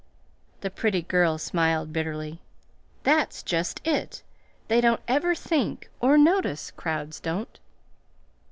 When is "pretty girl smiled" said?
0.71-1.93